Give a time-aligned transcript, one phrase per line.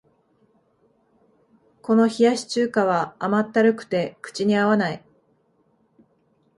[1.83, 5.03] この冷やし中華は甘ったるくて口に合わない